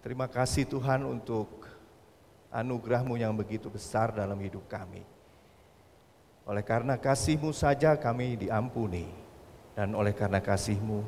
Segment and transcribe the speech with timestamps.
[0.00, 1.68] Terima kasih Tuhan untuk
[2.48, 5.04] anugerahmu yang begitu besar dalam hidup kami.
[6.48, 9.04] Oleh karena kasihmu saja kami diampuni
[9.76, 11.04] dan oleh karena kasihmu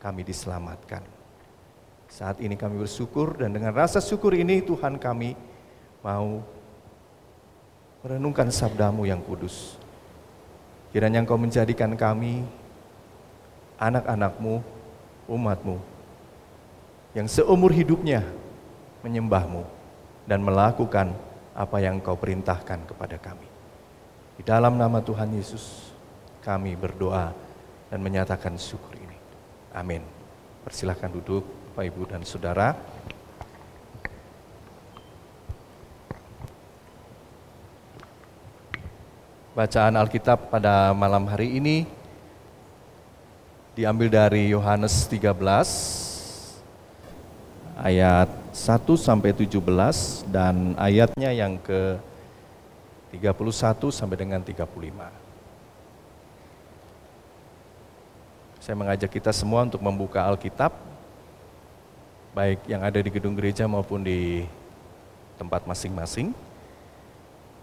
[0.00, 1.04] kami diselamatkan.
[2.08, 5.36] Saat ini kami bersyukur dan dengan rasa syukur ini Tuhan kami
[6.00, 6.40] mau
[8.00, 9.76] merenungkan sabdamu yang kudus.
[10.88, 12.48] Kiranya engkau menjadikan kami
[13.76, 14.64] anak-anakmu,
[15.28, 15.91] umatmu
[17.12, 18.24] yang seumur hidupnya
[19.04, 19.64] menyembahmu
[20.24, 21.12] dan melakukan
[21.52, 23.44] apa yang engkau perintahkan kepada kami.
[24.40, 25.92] Di dalam nama Tuhan Yesus
[26.40, 27.36] kami berdoa
[27.92, 29.18] dan menyatakan syukur ini.
[29.76, 30.00] Amin.
[30.64, 32.72] Persilahkan duduk Bapak Ibu dan Saudara.
[39.52, 41.84] Bacaan Alkitab pada malam hari ini
[43.76, 45.91] diambil dari Yohanes 13
[47.82, 49.58] ayat 1 sampai 17
[50.30, 51.98] dan ayatnya yang ke
[53.10, 54.62] 31 sampai dengan 35.
[58.62, 60.70] Saya mengajak kita semua untuk membuka Alkitab
[62.32, 64.46] baik yang ada di gedung gereja maupun di
[65.36, 66.32] tempat masing-masing.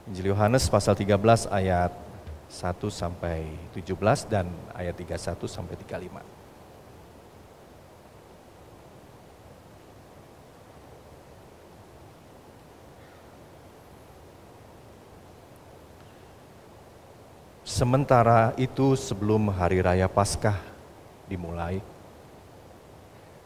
[0.05, 1.95] Injil Yohanes pasal 13 ayat
[2.51, 6.38] 1 sampai 17 dan ayat 31 sampai 35.
[17.69, 20.57] Sementara itu sebelum hari raya Paskah
[21.29, 21.85] dimulai,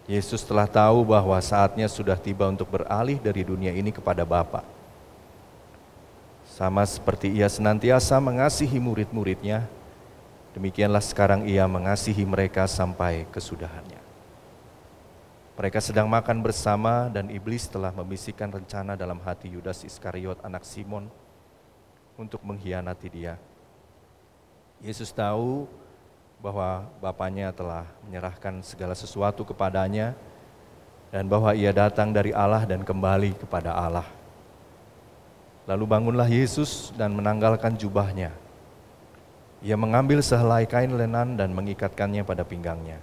[0.07, 4.63] Yesus telah tahu bahwa saatnya sudah tiba untuk beralih dari dunia ini kepada Bapa.
[6.47, 9.67] Sama seperti ia senantiasa mengasihi murid-muridnya,
[10.55, 13.99] demikianlah sekarang ia mengasihi mereka sampai kesudahannya.
[15.59, 21.11] Mereka sedang makan bersama dan iblis telah membisikkan rencana dalam hati Yudas Iskariot anak Simon
[22.15, 23.35] untuk mengkhianati dia.
[24.83, 25.63] Yesus tahu
[26.43, 30.11] bahwa Bapaknya telah menyerahkan segala sesuatu kepadanya
[31.07, 34.03] dan bahwa ia datang dari Allah dan kembali kepada Allah.
[35.63, 38.35] Lalu bangunlah Yesus dan menanggalkan jubahnya.
[39.63, 42.99] Ia mengambil sehelai kain lenan dan mengikatkannya pada pinggangnya.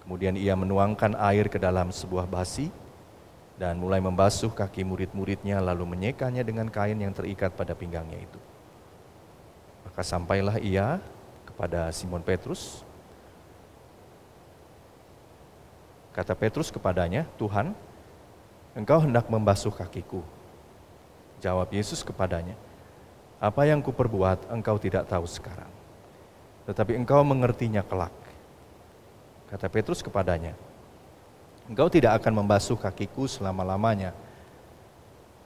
[0.00, 2.72] Kemudian ia menuangkan air ke dalam sebuah basi
[3.60, 8.53] dan mulai membasuh kaki murid-muridnya lalu menyekanya dengan kain yang terikat pada pinggangnya itu.
[9.84, 10.98] Maka sampailah ia
[11.46, 12.82] kepada Simon Petrus.
[16.14, 17.74] Kata Petrus kepadanya, Tuhan,
[18.74, 20.22] engkau hendak membasuh kakiku.
[21.42, 22.54] Jawab Yesus kepadanya,
[23.42, 25.68] apa yang kuperbuat engkau tidak tahu sekarang,
[26.64, 28.14] tetapi engkau mengertinya kelak.
[29.50, 30.56] Kata Petrus kepadanya,
[31.68, 34.16] engkau tidak akan membasuh kakiku selama-lamanya.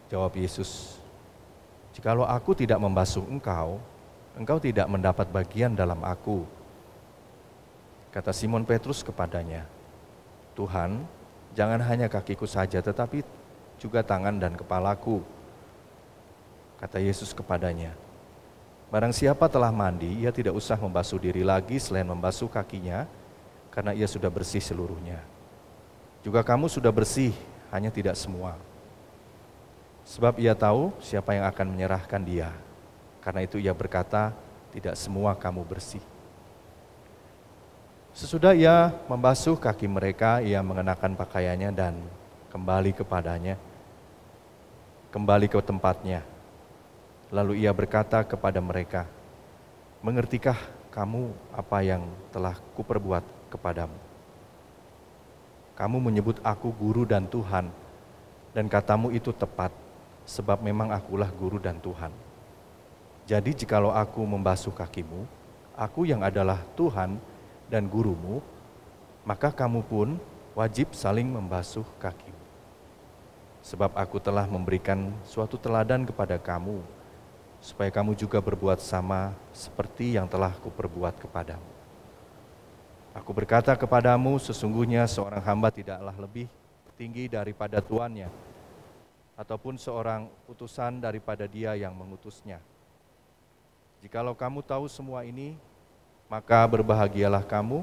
[0.08, 0.96] Jawab Yesus,
[1.92, 3.82] jikalau aku tidak membasuh engkau,
[4.38, 6.46] engkau tidak mendapat bagian dalam aku.
[8.14, 9.66] Kata Simon Petrus kepadanya,
[10.54, 11.02] Tuhan,
[11.52, 13.26] jangan hanya kakiku saja, tetapi
[13.82, 15.20] juga tangan dan kepalaku.
[16.78, 17.92] Kata Yesus kepadanya,
[18.88, 23.04] Barang siapa telah mandi, ia tidak usah membasuh diri lagi selain membasuh kakinya,
[23.68, 25.20] karena ia sudah bersih seluruhnya.
[26.24, 27.36] Juga kamu sudah bersih,
[27.68, 28.56] hanya tidak semua.
[30.08, 32.48] Sebab ia tahu siapa yang akan menyerahkan dia.
[33.28, 34.32] Karena itu ia berkata,
[34.72, 36.00] tidak semua kamu bersih.
[38.16, 42.00] Sesudah ia membasuh kaki mereka, ia mengenakan pakaiannya dan
[42.48, 43.60] kembali kepadanya,
[45.12, 46.24] kembali ke tempatnya.
[47.28, 49.04] Lalu ia berkata kepada mereka,
[50.00, 50.56] Mengertikah
[50.88, 54.00] kamu apa yang telah kuperbuat kepadamu?
[55.76, 57.68] Kamu menyebut aku guru dan Tuhan,
[58.56, 59.68] dan katamu itu tepat,
[60.24, 62.27] sebab memang akulah guru dan Tuhan.
[63.28, 65.28] Jadi jikalau aku membasuh kakimu,
[65.76, 67.20] aku yang adalah Tuhan
[67.68, 68.40] dan gurumu,
[69.20, 70.16] maka kamu pun
[70.56, 72.40] wajib saling membasuh kakimu.
[73.60, 76.80] Sebab aku telah memberikan suatu teladan kepada kamu,
[77.60, 81.68] supaya kamu juga berbuat sama seperti yang telah kuperbuat kepadamu.
[83.12, 86.48] Aku berkata kepadamu, sesungguhnya seorang hamba tidaklah lebih
[86.96, 88.32] tinggi daripada tuannya,
[89.36, 92.56] ataupun seorang utusan daripada dia yang mengutusnya.
[93.98, 95.58] Jikalau kamu tahu semua ini,
[96.30, 97.82] maka berbahagialah kamu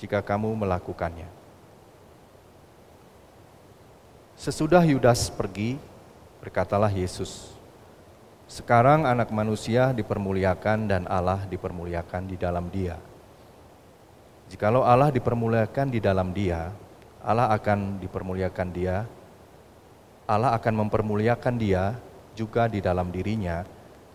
[0.00, 1.28] jika kamu melakukannya.
[4.40, 5.76] Sesudah Yudas pergi,
[6.40, 7.52] berkatalah Yesus,
[8.48, 12.96] "Sekarang Anak Manusia dipermuliakan dan Allah dipermuliakan di dalam Dia.
[14.48, 16.72] Jikalau Allah dipermuliakan di dalam Dia,
[17.24, 19.08] Allah akan dipermuliakan dia,
[20.28, 21.96] Allah akan mempermuliakan dia
[22.36, 23.64] juga di dalam dirinya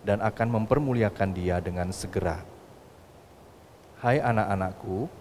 [0.03, 2.41] dan akan mempermuliakan dia dengan segera.
[3.99, 5.11] Hai anak-anakku,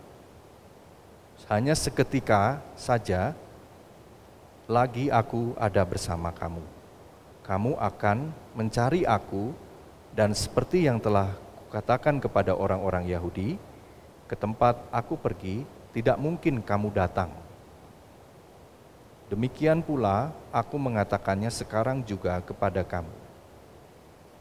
[1.50, 3.34] hanya seketika saja
[4.68, 6.62] lagi aku ada bersama kamu.
[7.42, 9.56] Kamu akan mencari aku
[10.12, 11.32] dan seperti yang telah
[11.66, 13.56] kukatakan kepada orang-orang Yahudi,
[14.28, 15.64] ke tempat aku pergi
[15.96, 17.32] tidak mungkin kamu datang.
[19.32, 23.27] Demikian pula aku mengatakannya sekarang juga kepada kamu.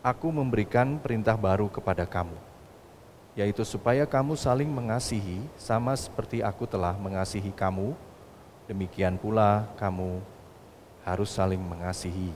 [0.07, 2.39] Aku memberikan perintah baru kepada kamu,
[3.35, 7.91] yaitu supaya kamu saling mengasihi sama seperti aku telah mengasihi kamu
[8.71, 10.23] demikian pula kamu
[11.03, 12.31] harus saling mengasihi.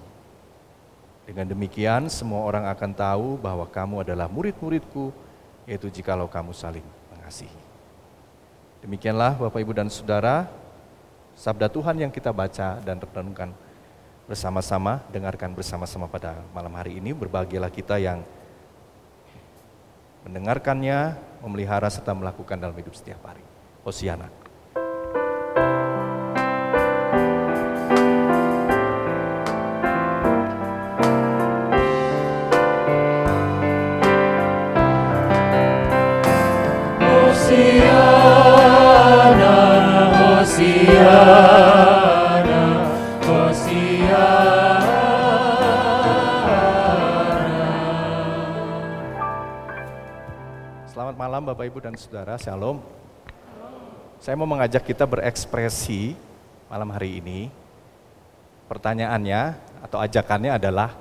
[1.23, 5.15] Dengan demikian semua orang akan tahu bahwa kamu adalah murid-muridku,
[5.63, 6.83] yaitu jikalau kamu saling
[7.15, 7.61] mengasihi.
[8.83, 10.43] Demikianlah Bapak Ibu dan Saudara,
[11.39, 13.55] sabda Tuhan yang kita baca dan renungkan
[14.31, 17.11] bersama-sama, dengarkan bersama-sama pada malam hari ini.
[17.11, 18.23] Berbahagialah kita yang
[20.23, 23.43] mendengarkannya, memelihara serta melakukan dalam hidup setiap hari.
[23.83, 24.40] Hosiana.
[52.01, 52.81] Saudara, Shalom.
[54.17, 56.17] Saya mau mengajak kita berekspresi
[56.65, 57.53] malam hari ini.
[58.65, 59.53] Pertanyaannya
[59.85, 60.97] atau ajakannya adalah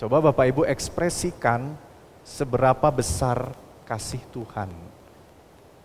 [0.00, 1.76] coba Bapak Ibu ekspresikan
[2.24, 3.52] seberapa besar
[3.84, 4.72] kasih Tuhan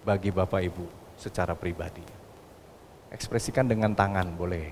[0.07, 0.87] bagi Bapak Ibu
[1.19, 2.07] secara pribadi.
[3.11, 4.71] Ekspresikan dengan tangan boleh.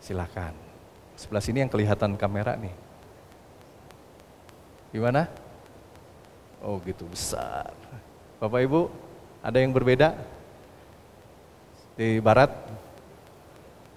[0.00, 0.56] Silakan.
[1.20, 2.72] Sebelah sini yang kelihatan kamera nih.
[4.88, 5.43] Gimana?
[6.64, 7.76] Oh gitu besar.
[8.40, 8.88] Bapak Ibu,
[9.44, 10.16] ada yang berbeda?
[11.92, 12.48] Di barat?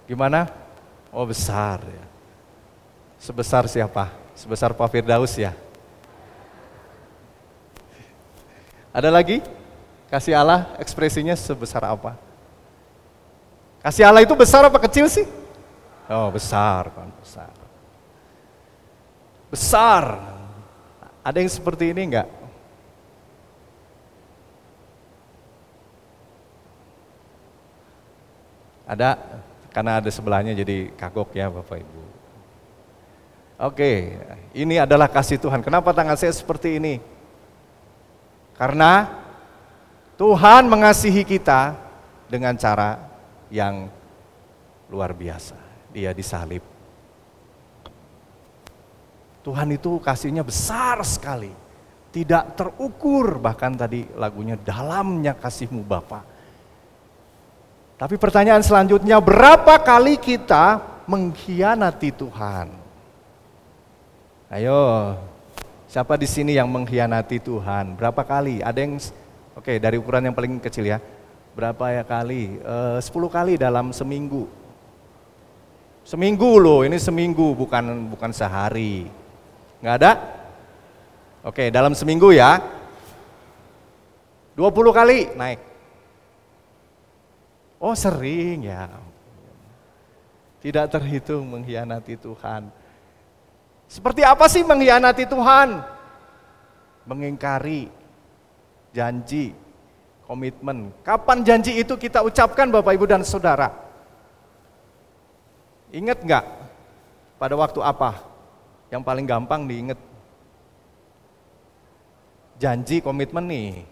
[0.04, 0.52] Gimana?
[1.08, 2.04] Oh besar ya.
[3.16, 4.12] Sebesar siapa?
[4.36, 5.56] Sebesar Pak Firdaus ya?
[8.92, 9.40] Ada lagi?
[10.12, 12.20] Kasih Allah ekspresinya sebesar apa?
[13.80, 15.24] Kasih Allah itu besar apa kecil sih?
[16.04, 17.52] Oh besar kan, besar.
[19.48, 20.04] Besar.
[21.24, 22.37] Ada yang seperti ini enggak?
[28.88, 29.20] Ada,
[29.68, 32.02] karena ada sebelahnya jadi kagok ya Bapak Ibu.
[33.68, 34.16] Oke,
[34.56, 35.60] ini adalah kasih Tuhan.
[35.60, 37.02] Kenapa tangan saya seperti ini?
[38.56, 39.12] Karena
[40.16, 41.76] Tuhan mengasihi kita
[42.32, 42.96] dengan cara
[43.52, 43.92] yang
[44.88, 45.58] luar biasa.
[45.92, 46.64] Dia disalib.
[49.44, 51.52] Tuhan itu kasihnya besar sekali.
[52.08, 56.37] Tidak terukur, bahkan tadi lagunya dalamnya kasihmu Bapak
[57.98, 60.78] tapi pertanyaan selanjutnya, berapa kali kita
[61.10, 62.70] mengkhianati Tuhan?
[64.54, 65.18] Ayo,
[65.90, 67.98] siapa di sini yang mengkhianati Tuhan?
[67.98, 68.62] Berapa kali?
[68.62, 69.02] Ada yang,
[69.58, 71.02] oke okay, dari ukuran yang paling kecil ya.
[71.58, 72.62] Berapa ya kali?
[72.62, 74.46] Eh, sepuluh kali dalam seminggu.
[76.06, 79.10] Seminggu loh, ini seminggu bukan bukan sehari.
[79.82, 80.12] Nggak ada?
[81.42, 82.62] Oke, okay, dalam seminggu ya.
[84.54, 85.67] 20 kali naik.
[87.78, 88.90] Oh sering ya.
[90.58, 92.66] Tidak terhitung mengkhianati Tuhan.
[93.86, 95.80] Seperti apa sih mengkhianati Tuhan?
[97.06, 97.88] Mengingkari
[98.90, 99.54] janji,
[100.26, 100.90] komitmen.
[101.06, 103.70] Kapan janji itu kita ucapkan Bapak Ibu dan Saudara?
[105.94, 106.44] Ingat nggak?
[107.38, 108.18] Pada waktu apa?
[108.90, 109.96] Yang paling gampang diingat.
[112.58, 113.86] Janji komitmen nih.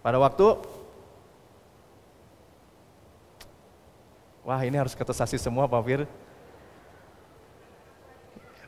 [0.00, 0.54] Pada waktu
[4.44, 6.00] Wah ini harus ketesasi semua Pak Fir.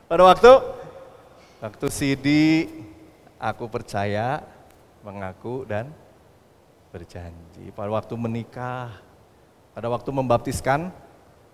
[0.09, 0.51] Pada waktu
[1.61, 2.65] waktu Sidi
[3.37, 4.41] aku percaya,
[5.05, 5.93] mengaku dan
[6.89, 7.69] berjanji.
[7.77, 8.89] Pada waktu menikah,
[9.77, 10.89] pada waktu membaptiskan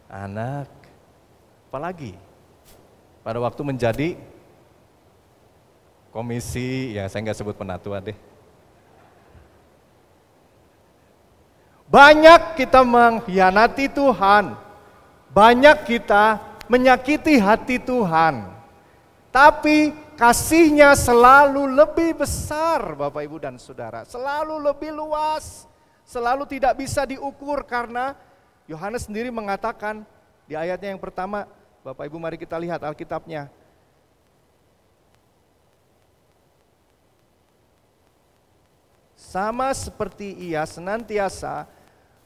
[0.07, 0.71] anak,
[1.67, 2.15] apalagi
[3.27, 4.15] pada waktu menjadi
[6.15, 8.15] komisi, ya saya nggak sebut penatua deh,
[11.93, 14.57] Banyak kita mengkhianati Tuhan.
[15.29, 18.49] Banyak kita menyakiti hati Tuhan.
[19.29, 24.01] Tapi kasihnya selalu lebih besar Bapak Ibu dan Saudara.
[24.09, 25.69] Selalu lebih luas.
[26.03, 28.13] selalu tidak bisa diukur karena
[28.67, 30.03] Yohanes sendiri mengatakan
[30.43, 31.47] di ayatnya yang pertama,
[31.79, 33.47] Bapak Ibu mari kita lihat Alkitabnya.
[39.15, 41.65] Sama seperti ia senantiasa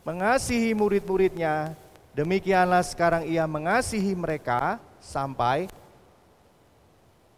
[0.07, 1.75] mengasihi murid-muridnya,
[2.15, 5.67] demikianlah sekarang ia mengasihi mereka sampai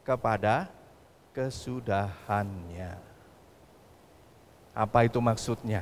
[0.06, 0.70] kepada
[1.34, 2.94] kesudahannya.
[4.78, 5.82] Apa itu maksudnya?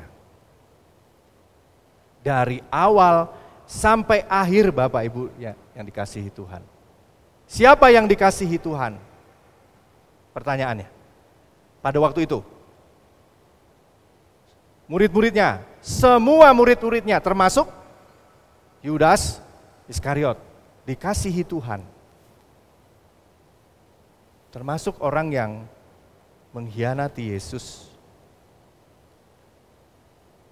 [2.24, 3.36] Dari awal
[3.68, 6.64] sampai akhir Bapak Ibu ya, yang dikasihi Tuhan.
[7.48, 8.96] Siapa yang dikasihi Tuhan?
[10.32, 10.88] Pertanyaannya.
[11.84, 12.40] Pada waktu itu.
[14.88, 17.68] Murid-muridnya, semua murid-muridnya termasuk
[18.80, 19.44] Yudas
[19.92, 20.40] Iskariot
[20.88, 21.84] dikasihi Tuhan.
[24.48, 25.52] Termasuk orang yang
[26.56, 27.92] mengkhianati Yesus.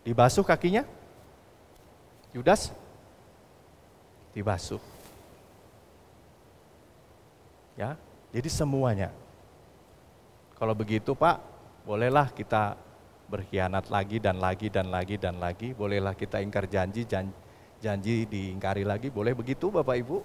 [0.03, 0.83] Dibasuh kakinya?
[2.35, 2.75] Yudas?
[4.35, 4.83] Dibasuh.
[7.79, 7.95] Ya,
[8.35, 9.09] jadi semuanya.
[10.59, 11.39] Kalau begitu Pak,
[11.87, 12.75] bolehlah kita
[13.25, 15.73] berkhianat lagi dan lagi dan lagi dan lagi.
[15.73, 17.33] Bolehlah kita ingkar janji, janji,
[17.81, 19.09] janji diingkari lagi.
[19.09, 20.17] Boleh begitu Bapak Ibu?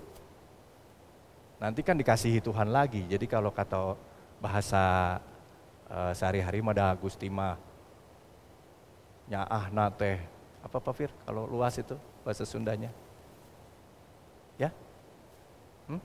[1.60, 3.04] nanti kan dikasihi Tuhan lagi.
[3.04, 3.94] Jadi kalau kata
[4.40, 5.20] bahasa
[5.92, 7.60] uh, sehari-hari mada Agustima,
[9.28, 10.24] nyaah nate,
[10.64, 12.88] apa Pak Fir kalau luas itu bahasa Sundanya?
[14.56, 14.72] Ya?
[15.84, 16.00] Hmm?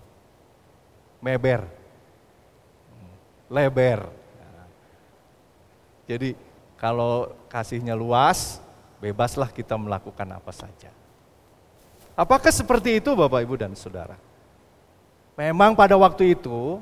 [1.24, 1.64] Meber.
[2.92, 3.16] Hmm.
[3.48, 4.00] Leber.
[4.12, 4.68] Nah.
[6.06, 6.36] Jadi
[6.76, 8.60] kalau kasihnya luas,
[9.00, 10.92] bebaslah kita melakukan apa saja.
[12.16, 14.16] Apakah seperti itu Bapak Ibu dan Saudara?
[15.36, 16.80] Memang pada waktu itu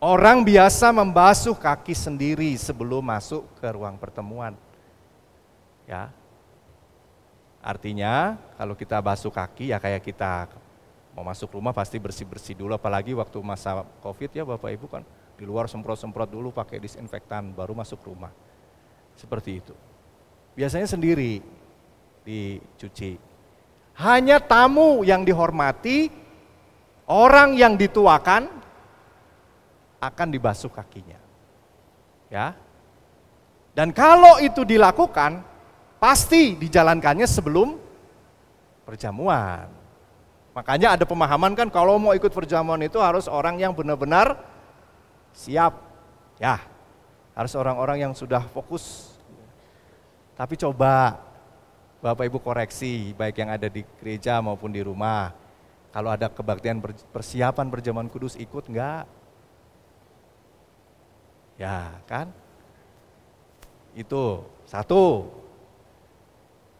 [0.00, 4.56] orang biasa membasuh kaki sendiri sebelum masuk ke ruang pertemuan.
[5.84, 6.08] Ya.
[7.62, 10.50] Artinya kalau kita basuh kaki ya kayak kita
[11.12, 15.04] mau masuk rumah pasti bersih-bersih dulu apalagi waktu masa Covid ya Bapak Ibu kan
[15.42, 18.30] di luar semprot-semprot dulu pakai disinfektan baru masuk rumah.
[19.18, 19.74] Seperti itu.
[20.54, 21.42] Biasanya sendiri
[22.22, 23.18] dicuci.
[23.98, 26.22] Hanya tamu yang dihormati
[27.12, 28.46] Orang yang dituakan
[30.00, 31.18] akan dibasuh kakinya.
[32.32, 32.54] Ya.
[33.76, 35.42] Dan kalau itu dilakukan,
[35.98, 37.76] pasti dijalankannya sebelum
[38.88, 39.68] perjamuan.
[40.56, 44.36] Makanya ada pemahaman kan kalau mau ikut perjamuan itu harus orang yang benar-benar
[45.32, 45.72] siap.
[46.40, 46.60] Ya,
[47.32, 49.16] harus orang-orang yang sudah fokus.
[50.36, 51.20] Tapi coba
[52.02, 55.30] Bapak Ibu koreksi, baik yang ada di gereja maupun di rumah.
[55.92, 56.80] Kalau ada kebaktian
[57.12, 59.04] persiapan perjamuan kudus ikut enggak?
[61.60, 62.32] Ya kan?
[63.92, 65.30] Itu satu.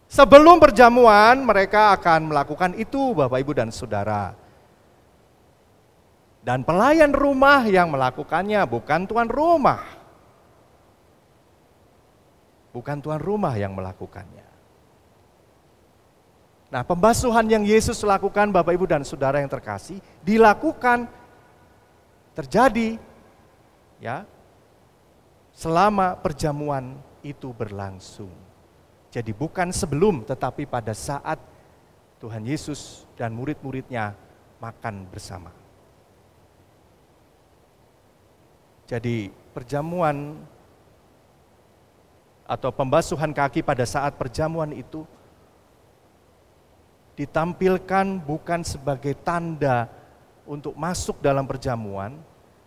[0.08, 4.41] Sebelum perjamuan mereka akan melakukan itu Bapak Ibu dan Saudara.
[6.42, 9.78] Dan pelayan rumah yang melakukannya bukan tuan rumah.
[12.74, 14.42] Bukan tuan rumah yang melakukannya.
[16.72, 21.04] Nah, pembasuhan yang Yesus lakukan Bapak Ibu dan Saudara yang terkasih dilakukan
[22.32, 22.96] terjadi
[24.00, 24.24] ya
[25.52, 28.32] selama perjamuan itu berlangsung.
[29.12, 31.36] Jadi bukan sebelum tetapi pada saat
[32.18, 34.16] Tuhan Yesus dan murid-muridnya
[34.56, 35.61] makan bersama.
[38.92, 40.36] Jadi perjamuan
[42.44, 45.08] atau pembasuhan kaki pada saat perjamuan itu
[47.16, 49.88] ditampilkan bukan sebagai tanda
[50.44, 52.20] untuk masuk dalam perjamuan,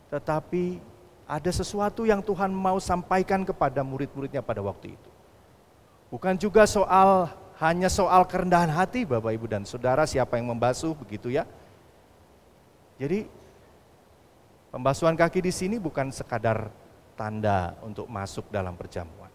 [0.10, 0.82] tetapi
[1.30, 5.10] ada sesuatu yang Tuhan mau sampaikan kepada murid-muridnya pada waktu itu.
[6.10, 7.30] Bukan juga soal
[7.62, 11.46] hanya soal kerendahan hati Bapak Ibu dan Saudara siapa yang membasuh begitu ya.
[12.98, 13.30] Jadi
[14.76, 16.68] pembasuhan kaki di sini bukan sekadar
[17.16, 19.32] tanda untuk masuk dalam perjamuan.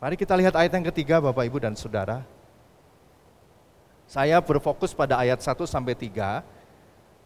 [0.00, 2.24] Mari kita lihat ayat yang ketiga Bapak Ibu dan Saudara.
[4.08, 6.40] Saya berfokus pada ayat 1 sampai 3.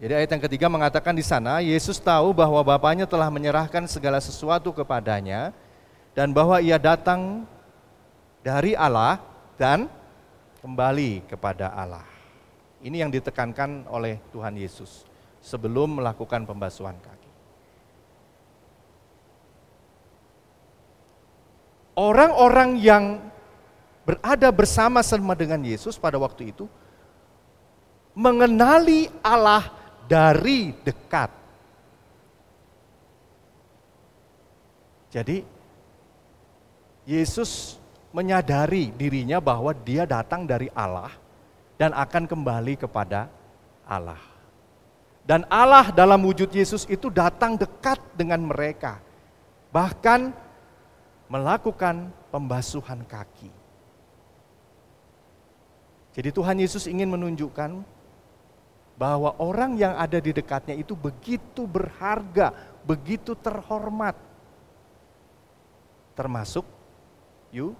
[0.03, 4.75] Jadi ayat yang ketiga mengatakan di sana, Yesus tahu bahwa Bapaknya telah menyerahkan segala sesuatu
[4.75, 5.55] kepadanya
[6.11, 7.47] dan bahwa ia datang
[8.43, 9.23] dari Allah
[9.55, 9.87] dan
[10.59, 12.03] kembali kepada Allah.
[12.83, 15.12] Ini yang ditekankan oleh Tuhan Yesus
[15.43, 17.31] sebelum melakukan pembasuhan kaki.
[21.99, 23.21] Orang-orang yang
[24.09, 26.65] berada bersama-sama dengan Yesus pada waktu itu,
[28.17, 29.69] mengenali Allah
[30.09, 31.29] dari dekat.
[35.13, 35.45] Jadi,
[37.05, 37.77] Yesus
[38.17, 41.13] menyadari dirinya bahwa dia datang dari Allah
[41.77, 43.29] dan akan kembali kepada
[43.85, 44.32] Allah.
[45.23, 48.99] Dan Allah dalam wujud Yesus itu datang dekat dengan mereka.
[49.71, 50.35] Bahkan
[51.31, 53.49] melakukan pembasuhan kaki.
[56.13, 57.81] Jadi Tuhan Yesus ingin menunjukkan
[59.01, 62.53] bahwa orang yang ada di dekatnya itu begitu berharga,
[62.85, 64.13] begitu terhormat.
[66.13, 66.69] Termasuk
[67.49, 67.73] Yu,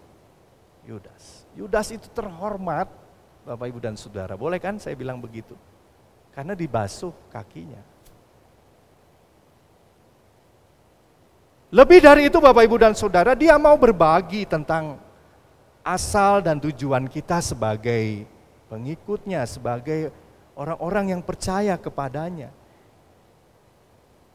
[0.89, 1.45] Yudas.
[1.53, 2.89] Yudas itu terhormat,
[3.45, 4.33] Bapak Ibu dan Saudara.
[4.39, 5.53] Boleh kan saya bilang begitu?
[6.33, 7.93] Karena dibasuh kakinya.
[11.73, 15.01] Lebih dari itu Bapak Ibu dan Saudara, dia mau berbagi tentang
[15.81, 18.29] asal dan tujuan kita sebagai
[18.69, 20.13] pengikutnya, sebagai
[20.53, 22.53] orang-orang yang percaya kepadanya.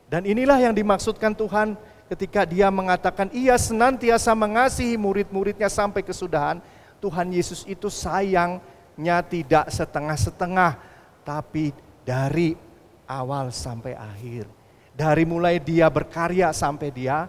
[0.09, 1.77] Dan inilah yang dimaksudkan Tuhan
[2.09, 6.57] ketika dia mengatakan ia senantiasa mengasihi murid-muridnya sampai kesudahan.
[6.97, 10.73] Tuhan Yesus itu sayangnya tidak setengah-setengah,
[11.21, 11.69] tapi
[12.07, 12.55] dari
[13.03, 14.47] awal sampai akhir.
[14.95, 17.27] Dari mulai dia berkarya sampai dia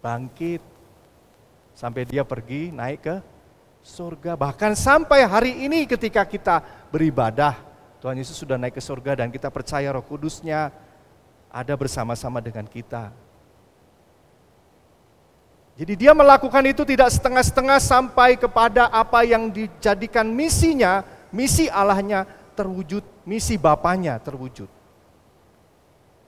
[0.00, 0.64] bangkit.
[1.76, 3.16] Sampai dia pergi naik ke
[3.84, 4.32] surga.
[4.32, 7.60] Bahkan sampai hari ini ketika kita beribadah,
[8.00, 10.72] Tuhan Yesus sudah naik ke surga dan kita percaya roh kudusnya
[11.52, 13.12] ada bersama-sama dengan kita.
[15.76, 22.24] Jadi dia melakukan itu tidak setengah-setengah sampai kepada apa yang dijadikan misinya, misi Allahnya
[22.56, 24.72] terwujud, misi Bapaknya terwujud.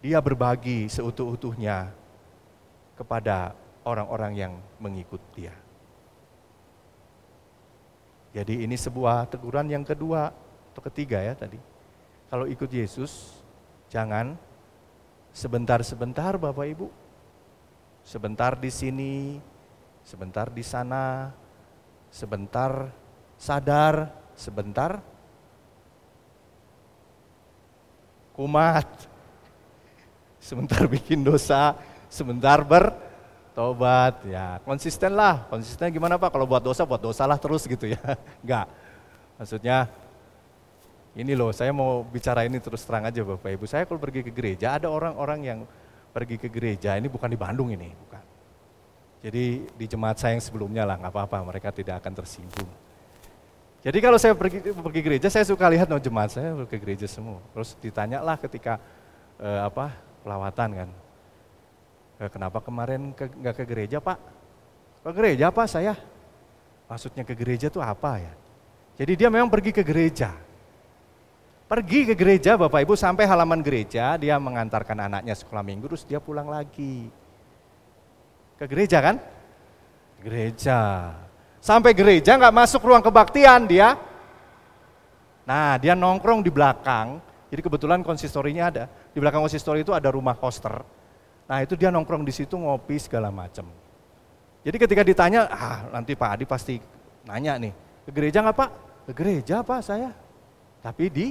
[0.05, 1.91] Dia berbagi seutuh-utuhnya
[2.95, 5.57] kepada orang-orang yang mengikut dia.
[8.37, 10.31] Jadi ini sebuah teguran yang kedua
[10.71, 11.57] atau ketiga ya tadi.
[12.29, 13.41] Kalau ikut Yesus,
[13.89, 14.37] jangan
[15.33, 16.87] sebentar-sebentar Bapak Ibu.
[18.05, 19.41] Sebentar di sini,
[20.05, 21.33] sebentar di sana,
[22.13, 22.93] sebentar
[23.41, 25.01] sadar, sebentar
[28.39, 28.87] kumat,
[30.39, 31.75] sebentar bikin dosa,
[32.07, 32.95] sebentar ber
[33.59, 35.43] tobat ya konsisten lah.
[35.51, 36.31] Konsisten gimana pak?
[36.31, 37.99] Kalau buat dosa buat dosa lah terus gitu ya.
[38.47, 38.71] Enggak
[39.35, 39.91] maksudnya
[41.19, 43.67] ini loh saya mau bicara ini terus terang aja bapak ibu.
[43.67, 45.59] Saya kalau pergi ke gereja ada orang-orang yang
[46.15, 46.95] pergi ke gereja.
[46.95, 48.23] Ini bukan di Bandung ini bukan.
[49.19, 51.43] Jadi di jemaat saya yang sebelumnya lah nggak apa-apa.
[51.43, 52.88] Mereka tidak akan tersinggung
[53.89, 57.41] jadi kalau saya pergi pergi gereja saya suka lihat no jemaat saya ke gereja semua
[57.57, 58.77] terus ditanya lah ketika
[59.41, 60.91] eh, apa pelawatan kan
[62.19, 64.19] Eh, kenapa kemarin ke, nggak ke gereja pak?
[65.07, 65.95] Ke gereja apa saya?
[66.91, 68.35] Maksudnya ke gereja itu apa ya?
[68.99, 70.35] Jadi dia memang pergi ke gereja.
[71.71, 76.19] Pergi ke gereja Bapak Ibu sampai halaman gereja, dia mengantarkan anaknya sekolah minggu, terus dia
[76.19, 77.07] pulang lagi.
[78.59, 79.23] Ke gereja kan?
[80.19, 81.13] Gereja.
[81.59, 83.99] Sampai gereja nggak masuk ruang kebaktian dia.
[85.49, 87.19] Nah dia nongkrong di belakang,
[87.49, 88.85] jadi kebetulan konsistorinya ada.
[89.13, 90.85] Di belakang konsistori itu ada rumah poster
[91.49, 93.65] Nah itu dia nongkrong di situ ngopi segala macam.
[94.61, 96.77] Jadi ketika ditanya, ah nanti Pak Adi pasti
[97.25, 97.73] nanya nih,
[98.05, 98.71] ke gereja nggak Pak?
[99.09, 100.13] Ke gereja Pak saya.
[100.85, 101.27] Tapi di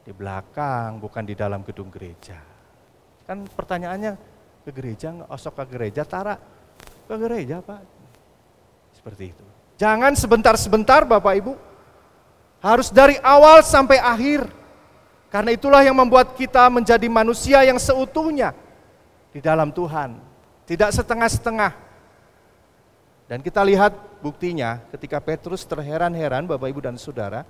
[0.00, 2.40] di belakang, bukan di dalam gedung gereja.
[3.28, 4.16] Kan pertanyaannya,
[4.64, 5.28] ke gereja nggak?
[5.28, 6.40] Osok ke gereja, Tara?
[7.04, 7.95] Ke gereja Pak.
[9.06, 9.46] Seperti itu.
[9.78, 11.54] Jangan sebentar-sebentar Bapak Ibu.
[12.58, 14.50] Harus dari awal sampai akhir.
[15.30, 18.50] Karena itulah yang membuat kita menjadi manusia yang seutuhnya
[19.30, 20.18] di dalam Tuhan,
[20.66, 21.70] tidak setengah-setengah.
[23.30, 27.46] Dan kita lihat buktinya ketika Petrus terheran-heran Bapak Ibu dan Saudara,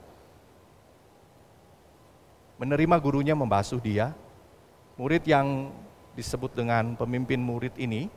[2.60, 4.12] menerima gurunya membasuh dia,
[5.00, 5.72] murid yang
[6.12, 8.12] disebut dengan pemimpin murid ini,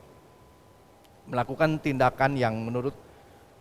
[1.23, 3.07] melakukan tindakan yang menurut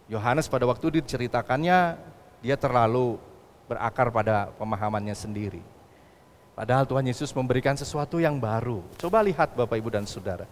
[0.09, 2.01] Yohanes pada waktu diceritakannya,
[2.41, 3.21] dia terlalu
[3.69, 5.61] berakar pada pemahamannya sendiri.
[6.57, 8.83] Padahal Tuhan Yesus memberikan sesuatu yang baru.
[8.99, 10.49] Coba lihat Bapak Ibu dan Saudara.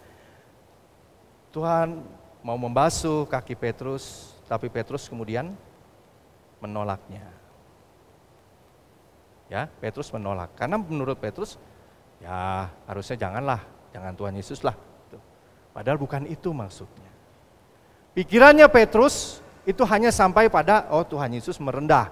[1.50, 2.04] Tuhan
[2.44, 5.56] mau membasuh kaki Petrus, tapi Petrus kemudian
[6.60, 7.24] menolaknya.
[9.48, 10.52] Ya, Petrus menolak.
[10.54, 11.56] Karena menurut Petrus,
[12.20, 14.76] ya harusnya janganlah, jangan Tuhan Yesus lah.
[15.72, 17.10] Padahal bukan itu maksudnya.
[18.14, 22.08] Pikirannya Petrus itu hanya sampai pada, oh Tuhan Yesus merendah,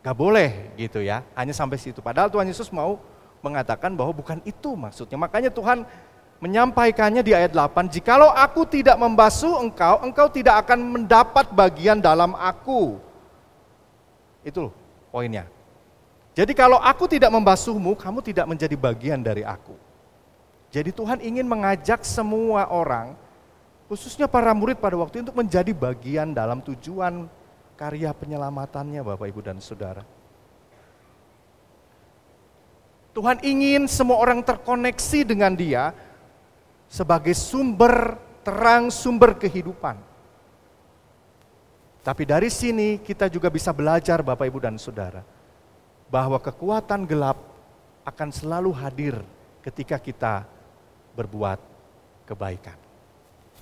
[0.00, 2.00] Gak boleh gitu ya, hanya sampai situ.
[2.00, 2.96] Padahal Tuhan Yesus mau
[3.44, 5.20] mengatakan bahwa bukan itu maksudnya.
[5.20, 5.84] Makanya Tuhan
[6.40, 12.32] menyampaikannya di ayat 8, jikalau aku tidak membasuh engkau, engkau tidak akan mendapat bagian dalam
[12.32, 12.96] aku.
[14.40, 14.74] Itu loh
[15.12, 15.44] poinnya.
[16.32, 19.76] Jadi kalau aku tidak membasuhmu, kamu tidak menjadi bagian dari aku.
[20.72, 23.19] Jadi Tuhan ingin mengajak semua orang
[23.90, 27.26] khususnya para murid pada waktu itu menjadi bagian dalam tujuan
[27.74, 30.06] karya penyelamatannya Bapak Ibu dan Saudara.
[33.10, 35.90] Tuhan ingin semua orang terkoneksi dengan dia
[36.86, 38.14] sebagai sumber
[38.46, 39.98] terang, sumber kehidupan.
[42.06, 45.26] Tapi dari sini kita juga bisa belajar Bapak Ibu dan Saudara
[46.06, 47.42] bahwa kekuatan gelap
[48.06, 49.18] akan selalu hadir
[49.66, 50.46] ketika kita
[51.18, 51.58] berbuat
[52.30, 52.89] kebaikan.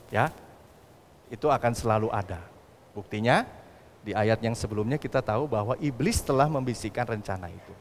[0.08, 0.32] Ya.
[1.28, 2.40] Itu akan selalu ada.
[2.96, 3.44] Buktinya
[4.00, 7.74] di ayat yang sebelumnya kita tahu bahwa iblis telah membisikkan rencana itu.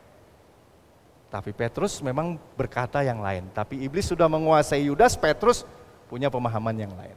[1.27, 3.47] Tapi Petrus memang berkata yang lain.
[3.51, 5.67] Tapi iblis sudah menguasai Yudas, Petrus
[6.07, 7.15] punya pemahaman yang lain.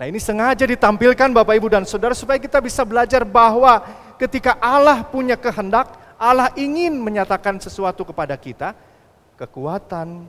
[0.00, 3.84] Nah ini sengaja ditampilkan Bapak Ibu dan Saudara supaya kita bisa belajar bahwa
[4.16, 8.72] ketika Allah punya kehendak, Allah ingin menyatakan sesuatu kepada kita,
[9.36, 10.24] kekuatan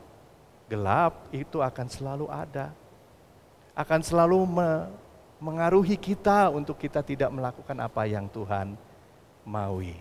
[0.67, 2.75] gelap itu akan selalu ada.
[3.71, 4.69] Akan selalu me
[5.41, 8.77] mengaruhi kita untuk kita tidak melakukan apa yang Tuhan
[9.41, 9.97] maui.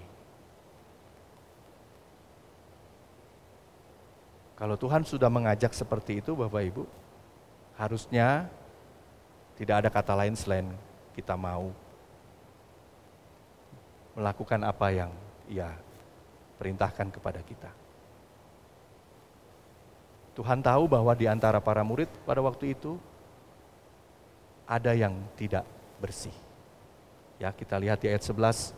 [4.61, 6.85] Kalau Tuhan sudah mengajak seperti itu Bapak Ibu,
[7.80, 8.44] harusnya
[9.56, 10.68] tidak ada kata lain selain
[11.16, 11.72] kita mau
[14.12, 15.09] melakukan apa yang
[15.48, 15.72] ia
[16.61, 17.72] perintahkan kepada kita.
[20.37, 23.00] Tuhan tahu bahwa di antara para murid pada waktu itu
[24.70, 25.66] ada yang tidak
[25.98, 26.35] bersih.
[27.42, 28.70] Ya, kita lihat di ayat 11.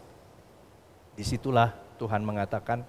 [1.12, 2.80] Di situlah Tuhan mengatakan,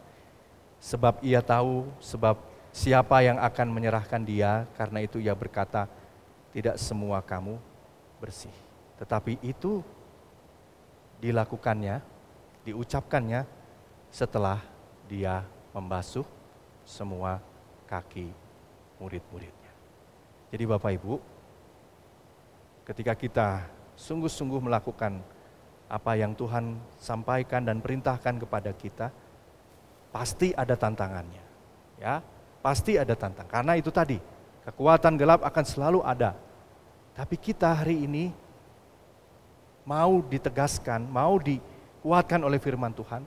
[0.79, 2.39] sebab ia tahu, sebab
[2.71, 5.91] siapa yang akan menyerahkan dia, karena itu ia berkata,
[6.55, 7.59] tidak semua kamu
[8.23, 8.53] bersih.
[8.95, 9.83] Tetapi itu
[11.19, 11.99] dilakukannya,
[12.63, 13.43] diucapkannya
[14.07, 14.63] setelah
[15.11, 15.43] dia
[15.75, 16.23] membasuh
[16.87, 17.43] semua
[17.89, 18.31] kaki
[19.01, 19.73] murid-muridnya.
[20.53, 21.32] Jadi Bapak Ibu,
[22.83, 23.47] ketika kita
[23.99, 25.19] sungguh-sungguh melakukan
[25.87, 29.07] apa yang Tuhan sampaikan dan perintahkan kepada kita,
[30.09, 31.43] pasti ada tantangannya.
[32.01, 32.19] Ya,
[32.59, 33.51] pasti ada tantangan.
[33.51, 34.17] Karena itu tadi,
[34.67, 36.35] kekuatan gelap akan selalu ada
[37.13, 38.33] tapi kita hari ini
[39.85, 43.21] mau ditegaskan, mau dikuatkan oleh firman Tuhan.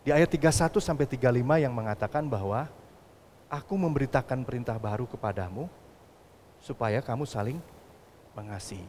[0.00, 2.64] Di ayat 31 sampai 35 yang mengatakan bahwa
[3.52, 5.68] aku memberitakan perintah baru kepadamu
[6.56, 7.60] supaya kamu saling
[8.38, 8.86] mengasihi.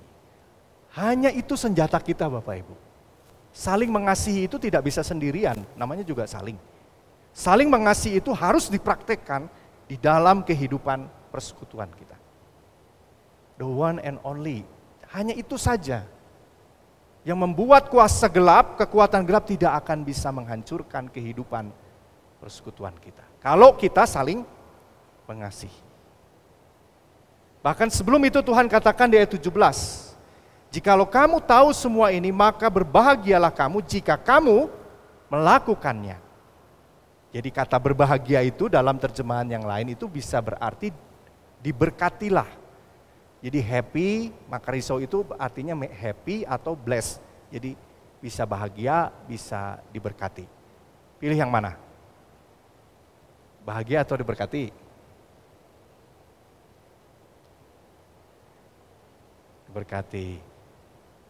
[0.93, 2.75] Hanya itu senjata kita Bapak Ibu.
[3.49, 6.57] Saling mengasihi itu tidak bisa sendirian, namanya juga saling.
[7.33, 9.49] Saling mengasihi itu harus dipraktekkan
[9.89, 12.19] di dalam kehidupan persekutuan kita
[13.59, 14.63] the one and only.
[15.11, 16.07] Hanya itu saja
[17.27, 21.69] yang membuat kuasa gelap, kekuatan gelap tidak akan bisa menghancurkan kehidupan
[22.39, 23.21] persekutuan kita.
[23.43, 24.47] Kalau kita saling
[25.27, 25.88] mengasihi.
[27.59, 29.51] Bahkan sebelum itu Tuhan katakan di ayat 17,
[30.69, 34.69] Jikalau kamu tahu semua ini, maka berbahagialah kamu jika kamu
[35.27, 36.21] melakukannya.
[37.29, 40.89] Jadi kata berbahagia itu dalam terjemahan yang lain itu bisa berarti
[41.61, 42.47] diberkatilah
[43.39, 47.23] jadi happy, makariso itu artinya happy atau bless.
[47.47, 47.75] Jadi
[48.19, 50.43] bisa bahagia, bisa diberkati.
[51.23, 51.79] Pilih yang mana?
[53.63, 54.75] Bahagia atau diberkati?
[59.69, 60.41] Diberkati.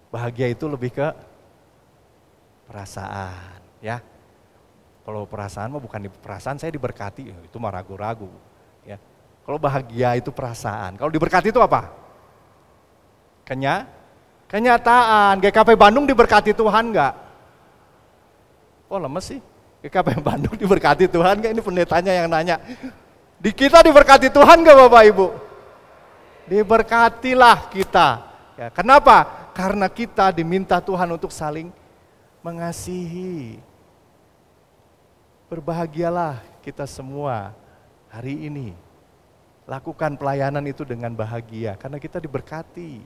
[0.09, 1.07] Bahagia itu lebih ke
[2.71, 3.99] perasaan, ya.
[5.03, 8.31] Kalau perasaan mah bukan di perasaan saya diberkati, itu mah ragu-ragu,
[8.87, 8.95] ya.
[9.49, 10.93] Kalau bahagia itu perasaan.
[10.95, 11.89] Kalau diberkati itu apa?
[13.41, 13.89] Kenya,
[14.45, 15.41] kenyataan.
[15.41, 17.17] GKP Bandung diberkati Tuhan enggak?
[18.85, 19.41] Oh lemes sih.
[19.81, 21.51] GKP Bandung diberkati Tuhan enggak?
[21.57, 22.61] Ini pendetanya yang nanya.
[23.41, 25.27] Di kita diberkati Tuhan enggak Bapak Ibu?
[26.45, 28.28] Diberkatilah kita.
[28.59, 29.23] Ya, kenapa?
[29.55, 31.71] Karena kita diminta Tuhan untuk saling
[32.43, 33.55] mengasihi.
[35.47, 37.55] Berbahagialah kita semua
[38.11, 38.75] hari ini.
[39.63, 42.99] Lakukan pelayanan itu dengan bahagia karena kita diberkati.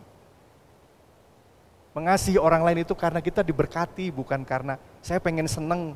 [1.94, 5.94] Mengasihi orang lain itu karena kita diberkati, bukan karena saya pengen seneng.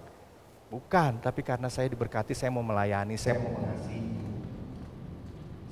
[0.70, 4.22] Bukan, tapi karena saya diberkati, saya mau melayani, saya mau mengasihi.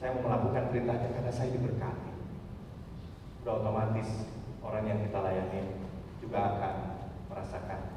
[0.02, 2.15] Saya mau melakukan perintahnya karena saya diberkati.
[3.46, 4.26] Sudah otomatis
[4.66, 5.70] orang yang kita layani
[6.18, 6.74] juga akan
[7.30, 7.94] merasakan